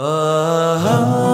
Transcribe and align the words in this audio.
Uh-huh. 0.00 1.27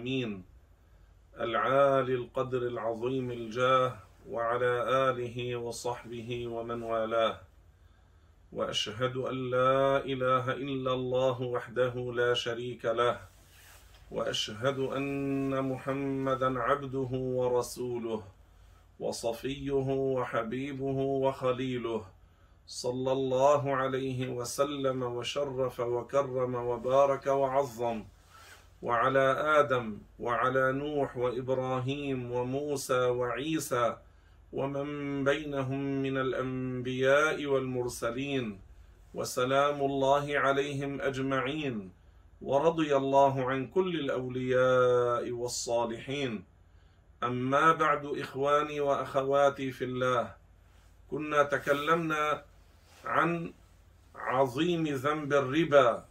الأمين 0.00 0.42
العالي 1.40 2.14
القدر 2.14 2.62
العظيم 2.62 3.30
الجاه 3.30 3.92
وعلى 4.30 4.72
آله 5.10 5.56
وصحبه 5.56 6.46
ومن 6.48 6.82
والاه. 6.82 7.40
وأشهد 8.52 9.16
أن 9.16 9.50
لا 9.50 9.96
إله 10.04 10.52
إلا 10.52 10.92
الله 10.92 11.42
وحده 11.42 11.94
لا 12.16 12.34
شريك 12.34 12.84
له. 12.84 13.20
وأشهد 14.10 14.78
أن 14.78 15.64
محمدا 15.72 16.60
عبده 16.60 17.10
ورسوله 17.12 18.22
وصفيه 19.00 19.88
وحبيبه 20.16 20.98
وخليله. 21.24 22.04
صلى 22.66 23.12
الله 23.12 23.76
عليه 23.76 24.28
وسلم 24.28 25.02
وشرف 25.02 25.80
وكرم 25.80 26.54
وبارك 26.54 27.26
وعظم. 27.26 28.02
وعلى 28.82 29.26
آدم 29.60 29.98
وعلى 30.18 30.72
نوح 30.72 31.16
وإبراهيم 31.16 32.32
وموسى 32.32 33.00
وعيسى 33.06 33.96
ومن 34.52 35.24
بينهم 35.24 36.02
من 36.02 36.16
الأنبياء 36.18 37.46
والمرسلين 37.46 38.60
وسلام 39.14 39.80
الله 39.80 40.38
عليهم 40.38 41.00
أجمعين 41.00 41.90
ورضي 42.42 42.96
الله 42.96 43.50
عن 43.50 43.66
كل 43.66 44.00
الأولياء 44.00 45.30
والصالحين. 45.30 46.44
أما 47.22 47.72
بعد 47.72 48.06
إخواني 48.06 48.80
وأخواتي 48.80 49.70
في 49.70 49.84
الله 49.84 50.34
كنا 51.10 51.42
تكلمنا 51.42 52.42
عن 53.04 53.52
عظيم 54.14 54.84
ذنب 54.86 55.32
الربا 55.32 56.04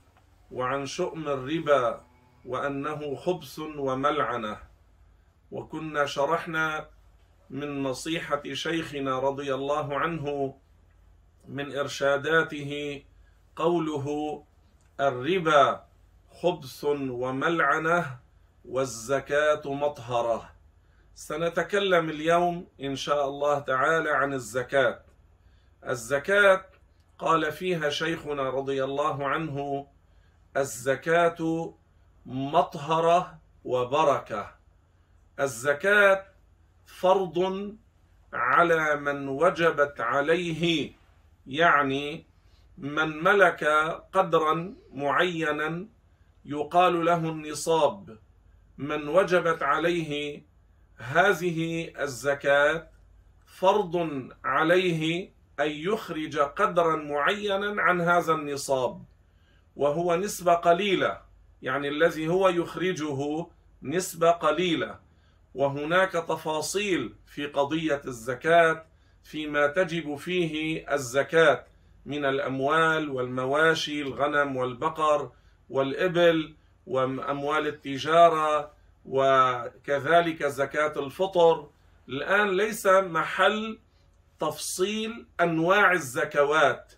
وعن 0.51 0.85
شؤم 0.85 1.27
الربا 1.27 2.01
وأنه 2.45 3.15
خبث 3.15 3.59
وملعنة. 3.59 4.57
وكنا 5.51 6.05
شرحنا 6.05 6.89
من 7.49 7.83
نصيحة 7.83 8.43
شيخنا 8.53 9.19
رضي 9.19 9.53
الله 9.53 9.99
عنه 9.99 10.55
من 11.47 11.75
إرشاداته 11.77 13.03
قوله 13.55 14.43
الربا 14.99 15.83
خبث 16.41 16.83
وملعنة 16.83 18.19
والزكاة 18.65 19.61
مطهرة. 19.65 20.51
سنتكلم 21.15 22.09
اليوم 22.09 22.67
إن 22.81 22.95
شاء 22.95 23.27
الله 23.27 23.59
تعالى 23.59 24.09
عن 24.09 24.33
الزكاة. 24.33 24.99
الزكاة 25.87 26.65
قال 27.19 27.51
فيها 27.51 27.89
شيخنا 27.89 28.49
رضي 28.49 28.83
الله 28.83 29.27
عنه 29.27 29.87
الزكاة 30.57 31.73
مطهرة 32.29 33.39
وبركة. 33.65 34.55
الزكاة 35.39 36.25
فرض 36.85 37.75
على 38.33 38.95
من 38.95 39.27
وجبت 39.27 40.01
عليه 40.01 40.93
يعني 41.47 42.25
من 42.77 43.23
ملك 43.23 43.63
قدرا 44.13 44.75
معينا 44.93 45.85
يقال 46.45 47.05
له 47.05 47.29
النصاب. 47.29 48.17
من 48.77 49.07
وجبت 49.07 49.63
عليه 49.63 50.43
هذه 50.97 51.91
الزكاة 51.99 52.87
فرض 53.45 53.95
عليه 54.43 55.31
أن 55.59 55.71
يخرج 55.71 56.37
قدرا 56.39 56.95
معينا 56.95 57.81
عن 57.81 58.01
هذا 58.01 58.33
النصاب 58.33 59.03
وهو 59.75 60.15
نسبة 60.15 60.53
قليلة. 60.53 61.28
يعني 61.61 61.87
الذي 61.87 62.27
هو 62.27 62.49
يخرجه 62.49 63.47
نسبة 63.83 64.31
قليلة. 64.31 64.99
وهناك 65.55 66.11
تفاصيل 66.11 67.13
في 67.25 67.45
قضية 67.45 68.01
الزكاة 68.05 68.85
فيما 69.23 69.67
تجب 69.67 70.15
فيه 70.15 70.85
الزكاة 70.93 71.65
من 72.05 72.25
الأموال 72.25 73.09
والمواشي 73.09 74.01
الغنم 74.01 74.55
والبقر 74.55 75.31
والإبل 75.69 76.53
وأموال 76.87 77.67
التجارة 77.67 78.71
وكذلك 79.05 80.43
زكاة 80.43 80.93
الفطر. 81.05 81.69
الآن 82.09 82.49
ليس 82.57 82.87
محل 82.87 83.79
تفصيل 84.39 85.25
أنواع 85.41 85.91
الزكوات 85.91 86.93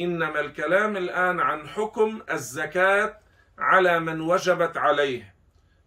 إنما 0.00 0.40
الكلام 0.40 0.96
الآن 0.96 1.40
عن 1.40 1.68
حكم 1.68 2.22
الزكاة 2.30 3.19
على 3.60 4.00
من 4.00 4.20
وجبت 4.20 4.76
عليه. 4.76 5.34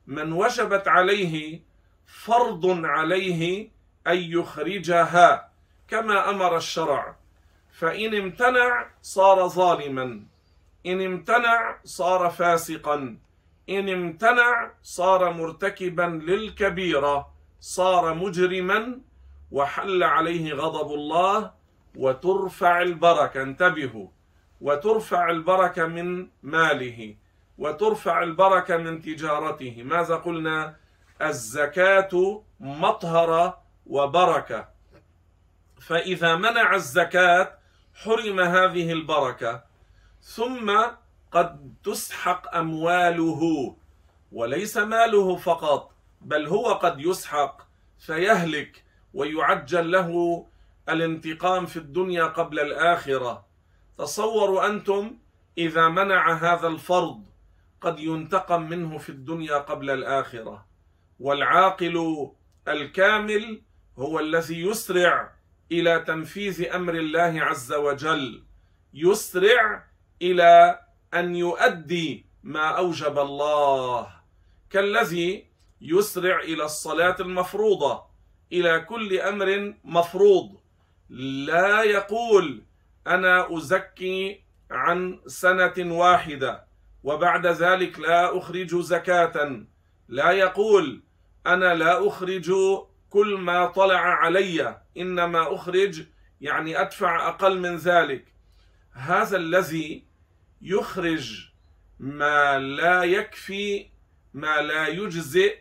من 0.07 0.33
وجبت 0.33 0.87
عليه 0.87 1.61
فرض 2.05 2.85
عليه 2.85 3.69
أن 4.07 4.17
يخرجها 4.17 5.49
كما 5.87 6.29
أمر 6.29 6.57
الشرع. 6.57 7.15
فإن 7.71 8.15
امتنع 8.15 8.87
صار 9.01 9.47
ظالما. 9.47 10.23
إن 10.85 11.01
امتنع 11.01 11.77
صار 11.83 12.29
فاسقا. 12.29 13.17
إن 13.69 13.89
امتنع 13.89 14.71
صار 14.83 15.33
مرتكبا 15.33 16.21
للكبيرة. 16.23 17.33
صار 17.59 18.13
مجرما. 18.13 18.99
وحل 19.51 20.03
عليه 20.03 20.53
غضب 20.53 20.93
الله. 20.93 21.51
وترفع 21.95 22.81
البركة 22.81 23.41
انتبهوا. 23.41 24.07
وترفع 24.61 25.29
البركة 25.29 25.85
من 25.85 26.27
ماله. 26.43 27.15
وترفع 27.57 28.23
البركة 28.23 28.77
من 28.77 29.01
تجارته. 29.01 29.83
ماذا 29.83 30.15
قلنا؟ 30.15 30.75
الزكاة 31.21 32.41
مطهرة 32.59 33.61
وبركة. 33.85 34.67
فإذا 35.79 36.35
منع 36.35 36.75
الزكاة 36.75 37.57
حرم 37.93 38.39
هذه 38.39 38.91
البركة 38.91 39.63
ثم 40.21 40.81
قد 41.31 41.73
تسحق 41.83 42.55
أمواله 42.55 43.75
وليس 44.31 44.77
ماله 44.77 45.35
فقط 45.35 45.91
بل 46.21 46.47
هو 46.47 46.73
قد 46.73 46.99
يسحق 46.99 47.61
فيهلك 47.99 48.83
ويعجل 49.13 49.91
له 49.91 50.45
الانتقام 50.89 51.65
في 51.65 51.77
الدنيا 51.77 52.23
قبل 52.23 52.59
الآخرة. 52.59 53.45
تصوروا 53.97 54.67
أنتم 54.67 55.17
إذا 55.57 55.87
منع 55.87 56.33
هذا 56.33 56.67
الفرض. 56.67 57.23
قد 57.83 57.99
ينتقم 57.99 58.61
منه 58.61 58.97
في 58.97 59.09
الدنيا 59.09 59.57
قبل 59.57 59.89
الآخرة. 59.89 60.65
والعاقل 61.19 62.27
الكامل 62.67 63.61
هو 63.97 64.19
الذي 64.19 64.61
يسرع 64.61 65.31
إلى 65.71 65.99
تنفيذ 65.99 66.73
أمر 66.75 66.93
الله 66.93 67.33
عز 67.41 67.73
وجل. 67.73 68.43
يسرع 68.93 69.85
إلى 70.21 70.79
أن 71.13 71.35
يؤدي 71.35 72.25
ما 72.43 72.67
أوجب 72.67 73.19
الله. 73.19 74.07
كالذي 74.69 75.47
يسرع 75.81 76.39
إلى 76.39 76.63
الصلاة 76.65 77.15
المفروضة 77.19 78.03
إلى 78.51 78.79
كل 78.79 79.19
أمر 79.19 79.73
مفروض. 79.83 80.57
لا 81.09 81.83
يقول 81.83 82.63
أنا 83.07 83.57
أزكي 83.57 84.43
عن 84.71 85.21
سنة 85.27 85.73
واحدة. 85.77 86.72
وبعد 87.03 87.47
ذلك 87.47 87.99
لا 87.99 88.37
أخرج 88.37 88.75
زكاة. 88.75 89.63
لا 90.07 90.31
يقول 90.31 91.03
أنا 91.47 91.73
لا 91.75 92.07
أخرج 92.07 92.51
كل 93.09 93.37
ما 93.37 93.65
طلع 93.65 93.99
علي 93.99 94.81
إنما 94.97 95.55
أخرج 95.55 96.03
يعني 96.41 96.81
أدفع 96.81 97.27
أقل 97.27 97.59
من 97.59 97.75
ذلك. 97.75 98.25
هذا 98.93 99.37
الذي 99.37 100.03
يخرج 100.61 101.49
ما 101.99 102.59
لا 102.59 103.03
يكفي 103.03 103.87
ما 104.33 104.61
لا 104.61 104.87
يجزئ 104.87 105.57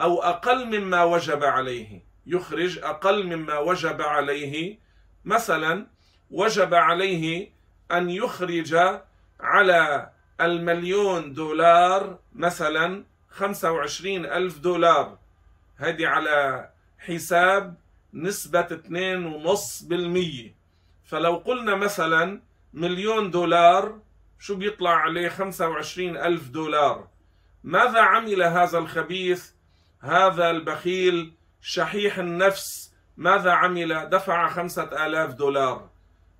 أو 0.00 0.22
أقل 0.22 0.80
مما 0.80 1.04
وجب 1.04 1.44
عليه. 1.44 2.04
يخرج 2.26 2.78
أقل 2.78 3.26
مما 3.26 3.58
وجب 3.58 4.02
عليه. 4.02 4.78
مثلا 5.24 5.86
وجب 6.30 6.74
عليه 6.74 7.52
أن 7.92 8.10
يخرج 8.10 9.00
على 9.40 10.10
المليون 10.40 11.32
دولار 11.32 12.18
مثلا 12.34 13.04
25 13.30 14.26
ألف 14.26 14.58
دولار. 14.58 15.18
هذه 15.76 16.06
على 16.06 16.68
حساب 16.98 17.74
نسبة 18.14 18.66
2.5% 18.68 20.52
فلو 21.04 21.36
قلنا 21.36 21.74
مثلا 21.74 22.40
مليون 22.72 23.30
دولار 23.30 23.98
شو 24.38 24.54
بيطلع 24.54 24.90
عليه 24.90 25.28
25 25.28 26.16
ألف 26.16 26.48
دولار؟ 26.48 27.08
ماذا 27.64 28.00
عمل 28.00 28.42
هذا 28.42 28.78
الخبيث؟ 28.78 29.50
هذا 30.00 30.50
البخيل 30.50 31.32
شحيح 31.60 32.18
النفس 32.18 32.92
ماذا 33.16 33.50
عمل؟ 33.50 34.08
دفع 34.10 34.48
خمسة 34.48 35.06
آلاف 35.06 35.34
دولار. 35.34 35.88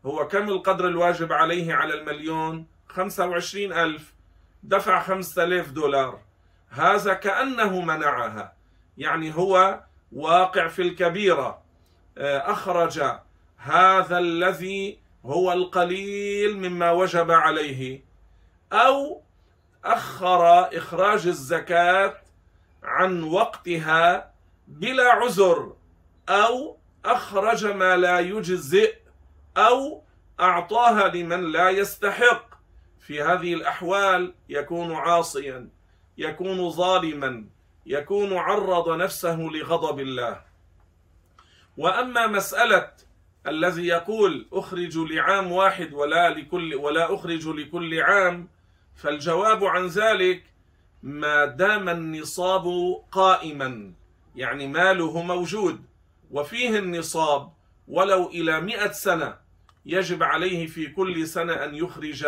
هو 0.07 0.29
كم 0.29 0.49
القدر 0.49 0.89
الواجب 0.89 1.33
عليه 1.33 1.75
على 1.75 1.95
المليون؟ 1.95 2.67
خمسة 2.95 3.27
وعشرين 3.27 3.73
ألف 3.73 4.15
دفع 4.63 5.03
خمسة 5.03 5.45
آلاف 5.45 5.71
دولار. 5.71 6.21
هذا 6.71 7.15
كأنه 7.15 7.81
منعها. 7.81 8.53
يعني 8.99 9.35
هو 9.35 9.81
واقع 10.13 10.69
في 10.69 10.83
الكبيرة. 10.83 11.63
آه، 12.19 12.53
أخرج 12.53 13.03
هذا 13.57 14.19
الذي 14.19 14.99
هو 15.25 15.53
القليل 15.53 16.59
مما 16.59 16.91
وجب 16.91 17.31
عليه 17.31 18.05
أو 18.73 19.23
أخر 19.85 20.77
إخراج 20.79 21.27
الزكاة 21.27 22.17
عن 22.83 23.23
وقتها 23.23 24.31
بلا 24.69 25.13
عذر 25.13 25.73
أو 26.29 26.77
أخرج 27.05 27.67
ما 27.67 27.97
لا 27.97 28.19
يجزئ 28.19 28.95
أو 29.57 30.03
أعطاها 30.41 31.09
لمن 31.09 31.53
لا 31.53 31.71
يستحق. 31.71 32.54
في 33.07 33.23
هذه 33.23 33.55
الأحوال 33.55 34.35
يكون 34.49 34.95
عاصيا 34.95 35.69
يكون 36.19 36.71
ظالما 36.71 37.45
يكون 37.87 38.33
عرض 38.37 38.89
نفسه 38.97 39.37
لغضب 39.37 40.01
الله. 40.01 40.41
وأما 41.77 42.27
مسألة 42.27 42.91
الذي 43.47 43.87
يقول 43.87 44.47
أخرج 44.53 44.99
لعام 44.99 45.53
واحد 45.53 45.93
ولا 45.93 46.31
لكل 46.31 46.75
ولا 46.75 47.15
أخرج 47.15 47.49
لكل 47.49 48.01
عام 48.01 48.49
فالجواب 48.97 49.65
عن 49.65 49.87
ذلك 49.87 50.45
ما 51.03 51.45
دام 51.45 51.89
النصاب 51.89 52.65
قائما 53.13 53.93
يعني 54.37 54.67
ماله 54.67 55.23
موجود 55.23 55.85
وفيه 56.31 56.79
النصاب 56.79 57.53
ولو 57.89 58.29
إلى 58.29 58.61
مئة 58.61 58.93
سنة 58.93 59.37
يجب 59.87 60.23
عليه 60.23 60.67
في 60.67 60.87
كل 60.87 61.27
سنة 61.27 61.53
أن 61.53 61.75
يخرج 61.75 62.27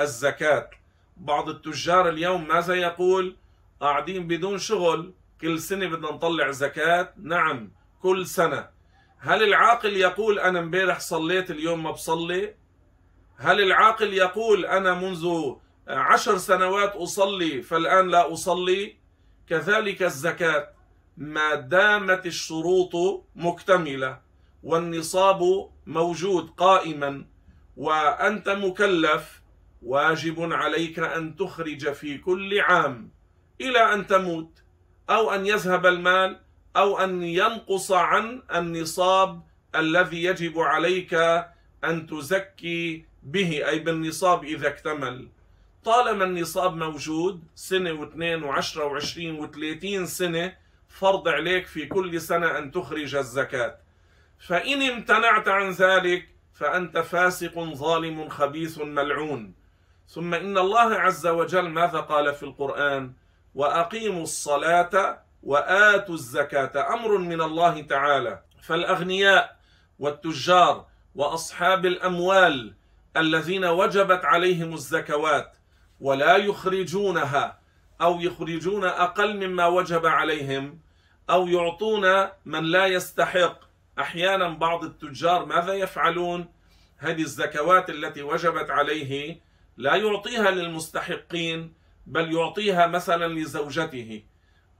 الزكاة. 0.00 0.70
بعض 1.16 1.48
التجار 1.48 2.08
اليوم 2.08 2.48
ماذا 2.48 2.74
يقول؟ 2.74 3.36
قاعدين 3.80 4.26
بدون 4.26 4.58
شغل 4.58 5.12
كل 5.40 5.60
سنة 5.60 5.86
بدنا 5.86 6.12
نطلع 6.12 6.50
زكاة. 6.50 7.12
نعم 7.22 7.70
كل 8.02 8.26
سنة. 8.26 8.68
هل 9.18 9.42
العاقل 9.42 9.96
يقول 9.96 10.38
أنا 10.38 10.58
امبارح 10.58 11.00
صليت 11.00 11.50
اليوم 11.50 11.82
ما 11.82 11.90
بصلي؟ 11.90 12.54
هل 13.36 13.60
العاقل 13.60 14.12
يقول 14.12 14.66
أنا 14.66 14.94
منذ 14.94 15.54
عشر 15.88 16.38
سنوات 16.38 16.92
أصلي 16.96 17.62
فالآن 17.62 18.08
لا 18.08 18.32
أصلي؟ 18.32 18.96
كذلك 19.48 20.02
الزكاة. 20.02 20.70
ما 21.16 21.54
دامت 21.54 22.26
الشروط 22.26 23.24
مكتملة 23.36 24.20
والنصاب 24.62 25.70
موجود 25.86 26.50
قائما 26.50 27.24
وأنت 27.76 28.48
مكلف 28.48 29.40
واجب 29.82 30.52
عليك 30.52 30.98
أن 30.98 31.36
تخرج 31.36 31.92
في 31.92 32.18
كل 32.18 32.60
عام 32.60 33.10
إلى 33.60 33.94
أن 33.94 34.06
تموت 34.06 34.62
أو 35.10 35.30
أن 35.30 35.46
يذهب 35.46 35.86
المال 35.86 36.40
أو 36.76 36.98
أن 36.98 37.22
ينقص 37.22 37.92
عن 37.92 38.42
النصاب 38.54 39.42
الذي 39.74 40.24
يجب 40.24 40.58
عليك 40.58 41.14
أن 41.84 42.06
تزكي 42.06 43.04
به 43.22 43.68
أي 43.68 43.78
بالنصاب 43.78 44.44
إذا 44.44 44.68
اكتمل. 44.68 45.28
طالما 45.84 46.24
النصاب 46.24 46.76
موجود 46.76 47.42
سنة 47.54 47.92
واثنين 47.92 48.42
وعشرة 48.42 48.84
وعشرين 48.84 49.34
وثلاثين 49.34 50.06
سنة 50.06 50.56
فرض 50.88 51.28
عليك 51.28 51.66
في 51.66 51.86
كل 51.86 52.20
سنة 52.20 52.58
أن 52.58 52.70
تخرج 52.70 53.14
الزكاة. 53.14 53.78
فإن 54.38 54.82
امتنعت 54.82 55.48
عن 55.48 55.70
ذلك 55.70 56.28
فأنت 56.54 56.98
فاسق 56.98 57.58
ظالم 57.58 58.28
خبيث 58.28 58.78
ملعون. 58.78 59.59
ثم 60.14 60.34
إن 60.34 60.58
الله 60.58 60.94
عز 60.94 61.26
وجل 61.26 61.68
ماذا 61.68 62.00
قال 62.00 62.34
في 62.34 62.42
القرآن؟ 62.42 63.12
وأقيموا 63.54 64.22
الصلاة 64.22 65.22
وآتوا 65.42 66.14
الزكاة. 66.14 66.94
أمر 66.94 67.18
من 67.18 67.40
الله 67.40 67.82
تعالى. 67.82 68.42
فالأغنياء 68.62 69.56
والتجار 69.98 70.86
وأصحاب 71.14 71.86
الأموال 71.86 72.74
الذين 73.16 73.64
وجبت 73.64 74.24
عليهم 74.24 74.74
الزكوات 74.74 75.56
ولا 76.00 76.36
يخرجونها 76.36 77.58
أو 78.00 78.20
يخرجون 78.20 78.84
أقل 78.84 79.36
مما 79.46 79.66
وجب 79.66 80.06
عليهم 80.06 80.78
أو 81.30 81.48
يعطون 81.48 82.28
من 82.44 82.64
لا 82.64 82.86
يستحق. 82.86 83.60
أحيانا 83.98 84.48
بعض 84.48 84.84
التجار 84.84 85.44
ماذا 85.44 85.72
يفعلون؟ 85.74 86.48
هذه 86.98 87.22
الزكوات 87.22 87.90
التي 87.90 88.22
وجبت 88.22 88.70
عليه 88.70 89.40
لا 89.76 89.96
يعطيها 89.96 90.50
للمستحقين 90.50 91.72
بل 92.06 92.34
يعطيها 92.34 92.86
مثلا 92.86 93.34
لزوجته 93.34 94.22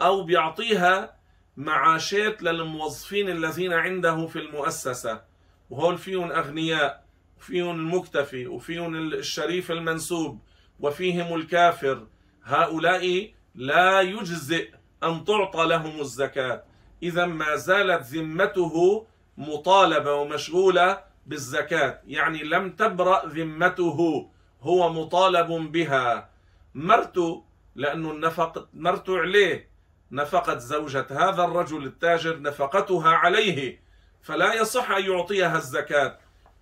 أو 0.02 0.22
بيعطيها 0.22 1.16
معاشات 1.56 2.42
للموظفين 2.42 3.28
الذين 3.28 3.72
عنده 3.72 4.26
في 4.26 4.38
المؤسسة. 4.38 5.22
وهول 5.70 5.98
فيهم 5.98 6.32
اغنياء 6.32 7.04
وفيهم 7.38 7.70
المكتفي 7.70 8.46
وفيهم 8.46 8.96
الشريف 8.96 9.70
المنسوب 9.70 10.40
وفيهم 10.80 11.34
الكافر. 11.34 12.06
هؤلاء 12.44 13.32
لا 13.54 14.00
يجزئ 14.00 14.70
أن 15.02 15.24
تعطى 15.24 15.66
لهم 15.66 16.00
الزكاة. 16.00 16.64
اذا 17.02 17.26
ما 17.26 17.56
زالت 17.56 18.02
ذمته 18.02 19.06
مطالبة 19.36 20.14
ومشغولة 20.14 21.04
بالزكاة 21.26 22.00
يعني 22.06 22.42
لم 22.42 22.70
تبرأ 22.70 23.26
ذمته. 23.26 24.30
هو 24.62 24.92
مطالب 24.92 25.72
بها. 25.72 26.30
مرته 26.74 27.44
لأنه 27.74 28.10
النفقه 28.10 28.68
مرته 28.74 29.18
عليه. 29.18 29.70
نفقه 30.12 30.58
زوجة 30.58 31.06
هذا 31.10 31.44
الرجل 31.44 31.84
التاجر 31.84 32.42
نفقتها 32.42 33.10
عليه. 33.10 33.80
فلا 34.22 34.54
يصح 34.54 34.90
أن 34.90 35.04
يعطيها 35.04 35.56
الزكاة. 35.56 36.18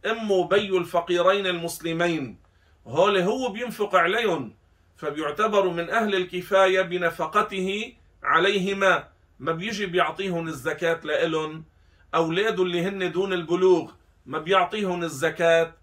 أم 0.06 0.48
بي 0.48 0.78
الفقيرين 0.78 1.46
المسلمين. 1.46 2.38
هول 2.86 3.18
هو 3.18 3.48
بينفق 3.48 3.94
عليهم. 3.94 4.54
فبيعتبروا 4.96 5.72
من 5.72 5.90
أهل 5.90 6.14
الكفاية 6.14 6.82
بنفقته 6.82 7.92
عليهما. 8.22 9.08
ما 9.38 9.52
بيجي 9.52 9.86
بيعطيهم 9.86 10.48
الزكاة 10.48 11.00
لإلهم 11.04 11.64
أولاده 12.14 12.62
اللي 12.62 12.82
هن 12.82 13.12
دون 13.12 13.32
البلوغ. 13.32 13.92
ما 14.26 14.38
بيعطيهم 14.38 15.02
الزكاة. 15.02 15.74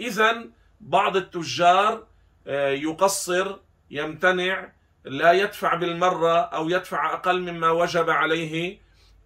إذا 0.00 0.46
بعض 0.80 1.16
التجار 1.16 2.06
آه، 2.46 2.68
يقصر 2.68 3.56
يمتنع 3.90 4.72
لا 5.04 5.32
يدفع 5.32 5.74
بالمرة 5.74 6.38
أو 6.38 6.68
يدفع 6.68 7.14
أقل 7.14 7.40
مما 7.40 7.70
وجب 7.70 8.10
عليه 8.10 8.78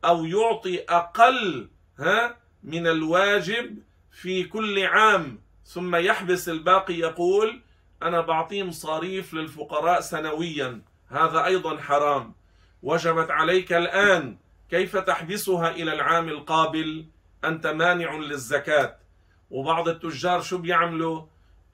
أو 0.05 0.25
يعطي 0.25 0.85
أقل 0.89 1.69
ها 1.99 2.37
من 2.65 2.87
الواجب 2.87 3.79
في 4.13 4.45
كل 4.45 4.87
عام. 4.87 5.39
ثم 5.65 5.97
يحبس 5.97 6.49
الباقي 6.49 6.95
يقول 6.95 7.61
أنا 8.03 8.21
بعطيه 8.21 8.63
مصاريف 8.63 9.35
للفقراء 9.35 10.01
سنويا. 10.01 10.83
هذا 11.09 11.45
أيضا 11.45 11.81
حرام. 11.81 12.35
وجبت 12.83 13.31
عليك 13.31 13.73
الآن. 13.73 14.37
كيف 14.71 14.97
تحبسها 14.97 15.71
إلى 15.71 15.93
العام 15.93 16.29
القابل؟ 16.29 17.07
أنت 17.45 17.67
مانع 17.67 18.15
للزكاة. 18.17 18.97
وبعض 19.51 19.89
التجار 19.89 20.41
شو 20.41 20.59
بيعملوا؟ 20.59 21.23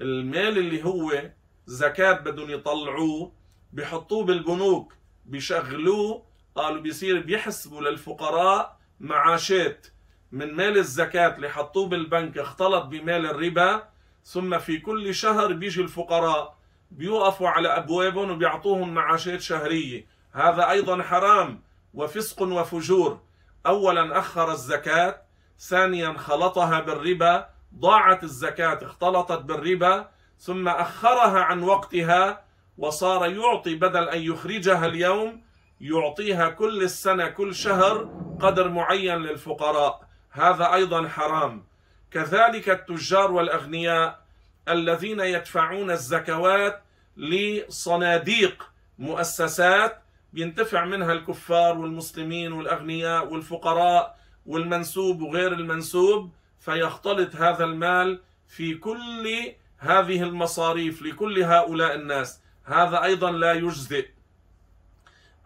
المال 0.01 0.59
اللي 0.59 0.85
هو 0.85 1.31
زكاة 1.67 2.13
بدهم 2.13 2.51
يطلعوه 2.51 3.33
بحطوه 3.73 4.25
بالبنوك 4.25 4.95
بيشغلوه 5.27 6.23
قالوا 6.55 6.81
بيصير 6.81 7.21
بيحسبوا 7.23 7.81
للفقراء 7.81 8.79
معاشات. 9.01 9.87
من 10.33 10.55
مال 10.55 10.79
الزكاة 10.79 11.37
اللي 11.37 11.49
حطوه 11.49 11.89
بالبنك 11.89 12.39
اختلط 12.39 12.85
بمال 12.85 13.27
الربا 13.27 13.89
ثم 14.25 14.59
في 14.59 14.79
كل 14.79 15.15
شهر 15.15 15.53
بيجي 15.53 15.81
الفقراء 15.81 16.57
بيوقفوا 16.91 17.49
على 17.49 17.69
أبوابهم 17.69 18.31
وبيعطوهم 18.31 18.95
معاشات 18.95 19.41
شهرية. 19.41 20.07
هذا 20.33 20.71
أيضا 20.71 21.03
حرام 21.03 21.63
وفسق 21.95 22.43
وفجور. 22.43 23.21
أولا 23.67 24.19
أخر 24.19 24.53
الزكاة 24.53 25.23
ثانيا 25.59 26.13
خلطها 26.13 26.81
بالربا 26.81 27.49
ضاعت 27.75 28.25
الزكاة 28.25 28.79
اختلطت 28.83 29.43
بالربا 29.43 30.09
ثم 30.39 30.69
أخرها 30.69 31.41
عن 31.41 31.63
وقتها 31.63 32.45
وصار 32.79 33.31
يعطي 33.31 33.75
بدل 33.75 34.09
أن 34.09 34.23
يخرجها 34.23 34.87
اليوم 34.87 35.43
يعطيها 35.81 36.49
كل 36.49 36.83
السنة 36.83 37.29
كل 37.29 37.55
شهر 37.55 38.11
قدر 38.41 38.69
معين 38.69 39.17
للفقراء. 39.17 40.07
هذا 40.31 40.75
أيضا 40.75 41.09
حرام. 41.09 41.65
كذلك 42.11 42.69
التجار 42.71 43.33
والأغنياء 43.33 44.27
الذين 44.69 45.21
يدفعون 45.21 45.91
الزكوات 45.91 46.83
لصناديق 47.17 48.71
مؤسسات 48.99 50.03
بينتفع 50.33 50.85
منها 50.85 51.13
الكفار 51.13 51.79
والمسلمين 51.79 52.53
والأغنياء 52.53 53.33
والفقراء 53.33 54.19
والمنسوب 54.47 55.23
وغير 55.23 55.53
المنسوب 55.53 56.31
فيختلط 56.61 57.37
هذا 57.37 57.65
المال 57.65 58.21
في 58.49 58.75
كل 58.75 59.53
هذه 59.79 60.23
المصاريف 60.23 61.03
لكل 61.03 61.43
هؤلاء 61.43 61.95
الناس. 61.95 62.41
هذا 62.65 63.03
أيضا 63.03 63.31
لا 63.31 63.53
يجزئ. 63.53 64.09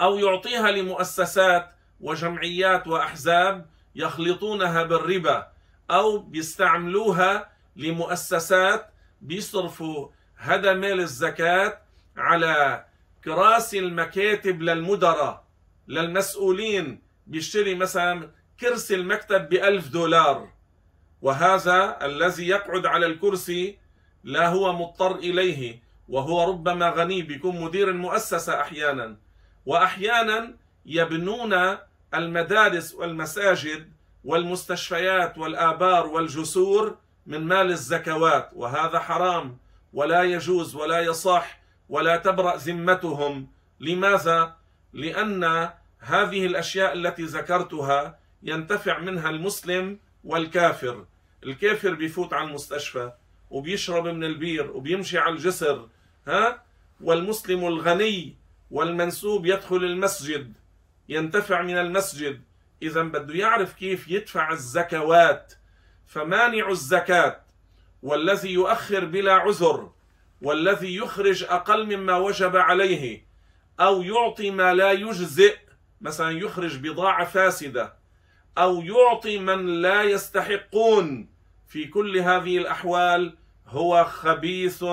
أو 0.01 0.19
يعطيها 0.19 0.71
لمؤسسات 0.71 1.75
وجمعيات 2.01 2.87
وأحزاب 2.87 3.67
يخلطونها 3.95 4.83
بالربا 4.83 5.53
أو 5.91 6.19
بيستعملوها 6.19 7.51
لمؤسسات 7.77 8.91
بيصرفوا 9.21 10.09
هذا 10.37 10.73
مال 10.73 11.01
الزكاة 11.01 11.79
على 12.17 12.85
كراسي 13.25 13.79
المكاتب 13.79 14.63
للمدراء 14.63 15.45
للمسؤولين. 15.89 17.03
بيشتري 17.27 17.75
مثلا 17.75 18.31
كرسي 18.61 18.95
المكتب 18.95 19.49
بألف 19.49 19.89
دولار. 19.89 20.49
وهذا 21.23 21.99
الذي 22.03 22.49
يقعد 22.49 22.87
على 22.87 23.07
الكرسي 23.07 23.79
لا 24.25 24.49
هو 24.49 24.73
مضطر 24.73 25.17
إليه 25.17 25.83
وهو 26.09 26.51
ربما 26.51 26.89
غني 26.91 27.23
بيكون 27.23 27.61
مدير 27.61 27.89
المؤسسة 27.89 28.61
أحيانا. 28.61 29.17
وأحيانا 29.67 30.55
يبنون 30.87 31.77
المدارس 32.15 32.95
والمساجد 32.95 33.93
والمستشفيات 34.25 35.39
والآبار 35.39 36.07
والجسور 36.07 36.97
من 37.27 37.45
مال 37.45 37.71
الزكوات 37.71 38.51
وهذا 38.53 38.99
حرام 38.99 39.59
ولا 39.93 40.23
يجوز 40.23 40.75
ولا 40.75 41.01
يصح 41.01 41.61
ولا 41.89 42.17
تبرأ 42.17 42.57
ذمتهم. 42.57 43.49
لماذا؟ 43.81 44.57
لأن 44.93 45.71
هذه 45.99 46.47
الأشياء 46.47 46.93
التي 46.93 47.23
ذكرتها 47.23 48.19
ينتفع 48.43 48.99
منها 48.99 49.31
المسلم 49.31 49.99
والكافر. 50.25 51.05
الكافر 51.45 51.95
بيفوت 51.95 52.33
على 52.33 52.49
المستشفى 52.49 53.13
وبيشرب 53.51 54.09
من 54.09 54.25
البير 54.25 54.71
وبيمشي 54.71 55.19
على 55.19 55.35
الجسر 55.35 55.89
ها؟ 56.27 56.63
والمسلم 57.01 57.67
الغني 57.67 58.37
والمنسوب 58.71 59.47
يدخل 59.47 59.77
المسجد 59.77 60.53
ينتفع 61.09 61.63
من 61.63 61.79
المسجد 61.79 62.43
اذا 62.83 63.03
بده 63.03 63.35
يعرف 63.35 63.73
كيف 63.73 64.09
يدفع 64.09 64.53
الزكوات. 64.53 65.55
فمانع 66.07 66.69
الزكاة 66.69 67.41
والذي 68.03 68.51
يؤخر 68.51 69.05
بلا 69.05 69.33
عذر 69.33 69.91
والذي 70.43 70.97
يخرج 70.97 71.45
أقل 71.45 71.97
مما 71.97 72.17
وجب 72.17 72.57
عليه 72.57 73.25
أو 73.81 74.03
يعطي 74.03 74.51
ما 74.51 74.75
لا 74.75 74.93
يجزئ 74.93 75.57
مثلا 76.01 76.31
يخرج 76.31 76.77
بضاعة 76.77 77.25
فاسدة 77.25 77.95
أو 78.59 78.83
يعطي 78.83 79.39
من 79.39 79.67
لا 79.67 80.03
يستحقون. 80.03 81.29
في 81.71 81.85
كل 81.87 82.19
هذه 82.19 82.59
الأحوال 82.59 83.37
هو 83.67 84.05
خبيث 84.05 84.85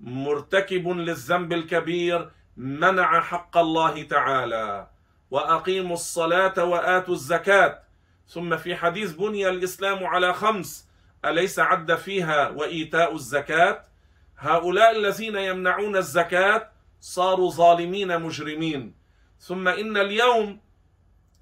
مرتكب 0.00 0.88
للذنب 0.88 1.52
الكبير 1.52 2.30
منع 2.56 3.20
حق 3.20 3.56
الله 3.56 4.02
تعالى 4.02 4.86
وأقيموا 5.30 5.94
الصلاة 5.94 6.64
وآتوا 6.64 7.14
الزكاة. 7.14 7.82
ثم 8.28 8.56
في 8.56 8.76
حديث 8.76 9.12
بني 9.12 9.48
الإسلام 9.48 10.06
على 10.06 10.34
خمس 10.34 10.88
أليس 11.24 11.58
عد 11.58 11.94
فيها 11.94 12.48
وإيتاء 12.48 13.14
الزكاة؟ 13.14 13.82
هؤلاء 14.38 14.96
الذين 14.98 15.36
يمنعون 15.36 15.96
الزكاة 15.96 16.68
صاروا 17.00 17.50
ظالمين 17.50 18.20
مجرمين. 18.20 18.94
ثم 19.40 19.68
إن 19.68 19.96
اليوم 19.96 20.60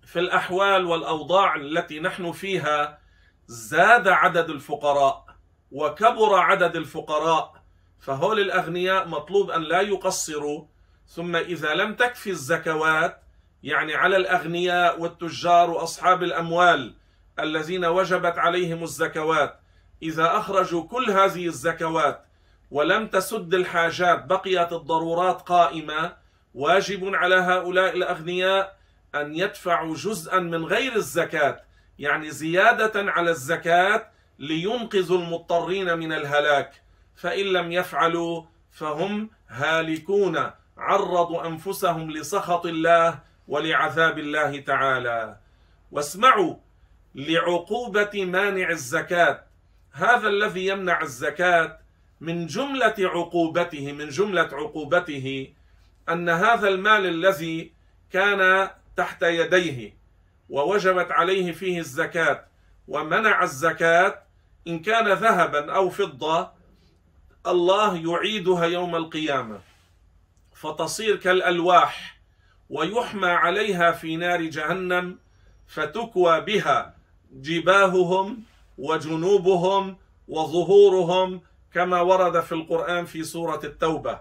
في 0.07 0.19
الأحوال 0.19 0.85
والأوضاع 0.85 1.55
التي 1.57 2.01
نحن 2.01 2.33
فيها 2.33 3.04
زاد 3.47 4.09
عدد 4.09 4.51
الفقراء 4.51 5.25
وكبر 5.73 6.35
عدد 6.35 6.77
الفقراء 6.77 7.55
فهول 8.01 8.41
الأغنياء 8.41 9.09
مطلوب 9.09 9.51
أن 9.51 9.63
لا 9.63 9.81
يقصروا. 9.81 10.65
ثم 11.07 11.37
إذا 11.37 11.75
لم 11.75 11.95
تكفي 11.95 12.31
الزكوات 12.31 13.23
يعني 13.63 13.95
على 13.95 14.17
الأغنياء 14.17 15.01
والتجار 15.01 15.71
وأصحاب 15.71 16.23
الأموال 16.23 16.95
الذين 17.39 17.85
وجبت 17.85 18.39
عليهم 18.39 18.83
الزكوات 18.83 19.61
إذا 20.03 20.37
أخرجوا 20.37 20.89
كل 20.89 21.11
هذه 21.11 21.47
الزكوات 21.47 22.25
ولم 22.71 23.07
تسد 23.07 23.55
الحاجات 23.55 24.25
بقيت 24.25 24.73
الضرورات 24.73 25.43
قائمة 25.43 26.17
واجب 26.55 27.15
على 27.15 27.35
هؤلاء 27.35 27.97
الأغنياء 27.97 28.77
أن 29.15 29.35
يدفعوا 29.35 29.95
جزءا 29.95 30.39
من 30.39 30.65
غير 30.65 30.97
الزكاة. 30.97 31.61
يعني 31.99 32.31
زيادة 32.31 33.13
على 33.13 33.31
الزكاة 33.31 34.07
لينقذوا 34.39 35.19
المضطرين 35.19 35.99
من 35.99 36.13
الهلاك. 36.13 36.83
فإن 37.17 37.45
لم 37.45 37.73
يفعلوا 37.73 38.43
فهم 38.73 39.31
هالكون. 39.49 40.51
عرضوا 40.79 41.47
أنفسهم 41.47 42.11
لسخط 42.11 42.67
الله 42.67 43.19
ولعذاب 43.49 44.19
الله 44.19 44.61
تعالى. 44.61 45.37
واسمعوا 45.93 46.57
لعقوبة 47.15 48.25
مانع 48.25 48.71
الزكاة. 48.71 49.45
هذا 49.93 50.29
الذي 50.29 50.67
يمنع 50.67 51.03
الزكاة 51.03 51.79
من 52.21 52.47
جملة 52.47 52.95
عقوبته 52.99 53.93
من 53.93 54.09
جملة 54.09 54.49
عقوبته 54.53 55.53
أن 56.09 56.29
هذا 56.29 56.69
المال 56.69 57.07
الذي 57.07 57.73
كان 58.13 58.71
تحت 58.97 59.23
يديه 59.23 59.95
ووجبت 60.49 61.11
عليه 61.13 61.53
فيه 61.53 61.79
الزكاة 61.79 62.45
ومنع 62.89 63.43
الزكاة 63.43 64.23
إن 64.69 64.79
كان 64.79 65.13
ذهبا 65.13 65.73
أو 65.73 65.91
فضة 65.91 66.51
الله 67.47 67.97
يعيدها 67.97 68.65
يوم 68.65 68.97
القيامة. 68.97 69.61
فتصير 70.55 71.17
كالألواح 71.17 72.19
ويحمى 72.71 73.29
عليها 73.29 73.93
في 73.93 74.17
نار 74.17 74.43
جهنم 74.43 75.19
فتكوى 75.67 76.41
بها 76.41 76.95
جباههم 77.33 78.43
وجنوبهم 78.79 79.97
وظهورهم 80.29 81.41
كما 81.73 82.01
ورد 82.01 82.41
في 82.41 82.53
القرآن 82.53 83.05
في 83.05 83.25
سورة 83.25 83.61
التوبة. 83.65 84.21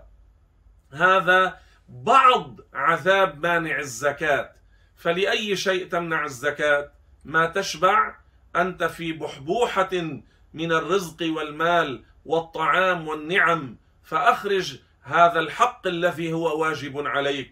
هذا 0.92 1.60
بعض 1.90 2.60
عذاب 2.74 3.46
مانع 3.46 3.80
الزكاة. 3.80 4.52
فلأي 4.98 5.56
شيء 5.56 5.88
تمنع 5.88 6.26
الزكاة؟ 6.26 6.92
ما 7.26 7.46
تشبع 7.46 8.16
أنت 8.56 8.84
في 8.84 9.14
بحبوحة 9.14 10.22
من 10.54 10.72
الرزق 10.72 11.18
والمال 11.22 12.04
والطعام 12.26 13.08
والنعم 13.08 13.78
فأخرج 14.04 14.80
هذا 15.02 15.40
الحق 15.40 15.88
الذي 15.88 16.34
هو 16.34 16.62
واجب 16.62 17.08
عليك. 17.08 17.52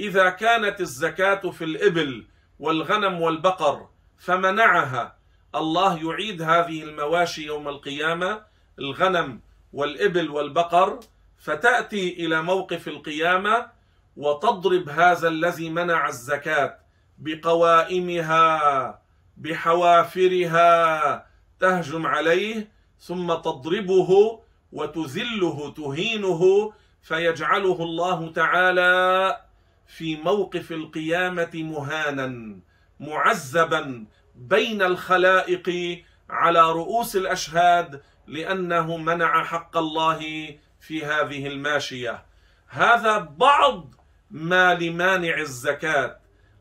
إذا 0.00 0.30
كانت 0.30 0.80
الزكاة 0.80 1.50
في 1.50 1.64
الإبل 1.64 2.26
والغنم 2.60 3.20
والبقر 3.20 3.88
فمنعها. 4.18 5.16
الله 5.54 6.10
يعيد 6.10 6.42
هذه 6.42 6.82
المواشي 6.82 7.46
يوم 7.46 7.68
القيامة 7.68 8.42
الغنم 8.78 9.40
والإبل 9.72 10.30
والبقر 10.30 11.00
فتأتي 11.38 12.26
إلى 12.26 12.42
موقف 12.42 12.88
القيامة 12.88 13.66
وتضرب 14.16 14.88
هذا 14.88 15.28
الذي 15.28 15.70
منع 15.70 16.08
الزكاة 16.08 16.78
بقوائمها 17.18 19.00
بحوافرها 19.36 21.26
تهجم 21.60 22.06
عليه 22.06 22.68
ثم 23.00 23.34
تضربه 23.34 24.40
وتذله 24.72 25.74
تهينه 25.76 26.72
فيجعله 27.02 27.82
الله 27.82 28.32
تعالى 28.32 29.40
في 29.86 30.16
موقف 30.16 30.72
القيامة 30.72 31.50
مهانا 31.54 32.58
معذبا 33.00 34.04
بين 34.34 34.82
الخلائق 34.82 35.98
على 36.30 36.72
رؤوس 36.72 37.16
الأشهاد 37.16 38.02
لأنه 38.26 38.96
منع 38.96 39.44
حق 39.44 39.76
الله 39.76 40.20
في 40.80 41.04
هذه 41.04 41.46
الماشية. 41.46 42.24
هذا 42.68 43.18
بعض 43.18 43.94
ما 44.30 44.74
لمانع 44.74 45.38
الزكاة. 45.38 46.18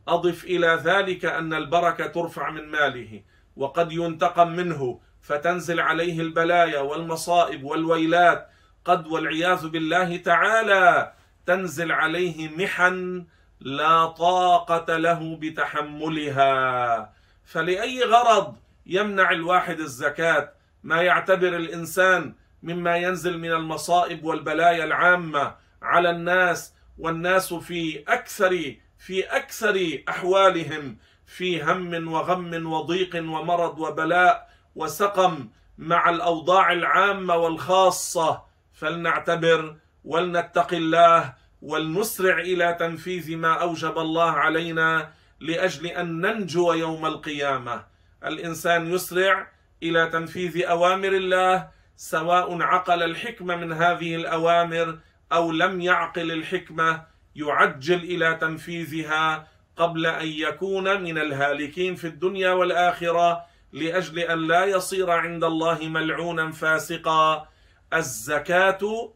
أضف 0.07 0.43
إلى 0.43 0.81
ذلك 0.83 1.25
أن 1.25 1.53
البركة 1.53 2.07
ترفع 2.07 2.49
من 2.49 2.67
ماله 2.67 3.21
وقد 3.55 3.91
ينتقم 3.91 4.47
منه 4.47 4.99
فتنزل 5.21 5.79
عليه 5.79 6.21
البلايا 6.21 6.79
والمصائب 6.79 7.63
والويلات. 7.63 8.49
قد 8.85 9.07
والعياذ 9.07 9.67
بالله 9.67 10.17
تعالى 10.17 11.13
تنزل 11.45 11.91
عليه 11.91 12.49
محن 12.49 13.25
لا 13.59 14.05
طاقة 14.05 14.97
له 14.97 15.37
بتحملها. 15.41 17.13
فلأي 17.45 18.03
غرض 18.03 18.55
يمنع 18.85 19.31
الواحد 19.31 19.79
الزكاة؟ 19.79 20.51
ما 20.83 21.01
يعتبر 21.01 21.55
الإنسان 21.55 22.33
مما 22.63 22.97
ينزل 22.97 23.37
من 23.37 23.51
المصائب 23.51 24.23
والبلايا 24.23 24.83
العامة 24.83 25.55
على 25.81 26.09
الناس 26.09 26.74
والناس 26.97 27.53
في 27.53 28.03
أكثر 28.07 28.75
في 28.99 29.23
أكثر 29.23 29.99
أحوالهم 30.09 30.97
في 31.25 31.63
هم 31.63 32.07
وغم 32.13 32.71
وضيق 32.73 33.15
ومرض 33.15 33.79
وبلاء 33.79 34.49
وسقم 34.75 35.49
مع 35.77 36.09
الأوضاع 36.09 36.71
العامة 36.73 37.35
والخاصة. 37.35 38.43
فلنعتبر 38.73 39.75
ولنتق 40.05 40.73
الله 40.73 41.33
ولنسرع 41.61 42.39
إلى 42.39 42.77
تنفيذ 42.79 43.37
ما 43.37 43.53
أوجب 43.53 43.97
الله 43.97 44.31
علينا 44.31 45.11
لأجل 45.39 45.87
أن 45.87 46.21
ننجو 46.21 46.73
يوم 46.73 47.05
القيامة. 47.05 47.83
الإنسان 48.25 48.91
يسرع 48.93 49.47
إلى 49.83 50.09
تنفيذ 50.09 50.65
أوامر 50.65 51.07
الله 51.07 51.67
سواء 51.97 52.61
عقل 52.61 53.03
الحكمة 53.03 53.55
من 53.55 53.73
هذه 53.73 54.15
الأوامر 54.15 54.99
أو 55.31 55.51
لم 55.51 55.81
يعقل 55.81 56.31
الحكمة 56.31 57.03
يعجل 57.35 58.03
إلى 58.03 58.35
تنفيذها 58.35 59.47
قبل 59.77 60.05
أن 60.05 60.27
يكون 60.27 61.01
من 61.01 61.17
الهالكين 61.17 61.95
في 61.95 62.07
الدنيا 62.07 62.51
والآخرة 62.51 63.45
لأجل 63.71 64.19
أن 64.19 64.47
لا 64.47 64.65
يصير 64.65 65.11
عند 65.11 65.43
الله 65.43 65.79
ملعونا 65.81 66.51
فاسقا. 66.51 67.47
الزكاة 67.93 69.13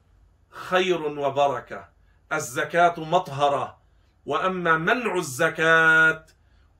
خير 0.49 1.01
وبركة. 1.01 1.89
الزكاة 2.33 2.93
مطهرة. 2.97 3.79
وأما 4.25 4.77
منع 4.77 5.15
الزكاة 5.15 6.25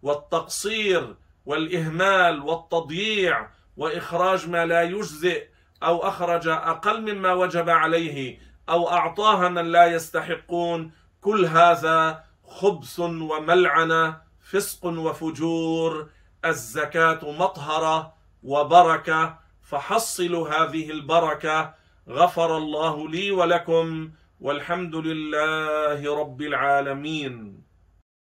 والتقصير 0.01 1.15
والإهمال 1.45 2.39
والتضييع 2.39 3.50
وإخراج 3.77 4.50
ما 4.50 4.65
لا 4.65 4.81
يجزئ 4.81 5.48
أو 5.83 6.07
أخرج 6.07 6.48
أقل 6.48 7.15
مما 7.15 7.33
وجب 7.33 7.69
عليه 7.69 8.39
أو 8.69 8.89
أعطاها 8.89 9.49
من 9.49 9.65
لا 9.71 9.85
يستحقون. 9.85 10.91
كل 11.21 11.45
هذا 11.45 12.23
خبث 12.47 12.99
وملعنة 12.99 14.21
فسق 14.41 14.85
وفجور 14.85 16.09
الزكاة 16.45 17.19
مطهرة 17.23 18.13
وبركة 18.43 19.39
فحصلوا 19.61 20.49
هذه 20.49 20.89
البركة. 20.91 21.73
غفر 22.09 22.57
الله 22.57 23.09
لي 23.09 23.31
ولكم 23.31 24.09
والحمد 24.41 24.95
لله 24.95 26.19
رب 26.19 26.41
العالمين. 26.41 27.63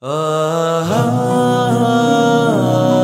آه 0.02 0.82
آه 0.82 1.72
آه. 1.84 2.97